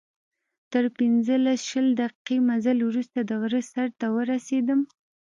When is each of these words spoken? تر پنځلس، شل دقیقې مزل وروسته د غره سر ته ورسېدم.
تر 0.71 0.83
پنځلس، 0.97 1.59
شل 1.69 1.87
دقیقې 2.01 2.37
مزل 2.49 2.77
وروسته 2.83 3.19
د 3.29 3.31
غره 3.41 3.61
سر 3.71 3.87
ته 3.99 4.07
ورسېدم. 4.15 4.79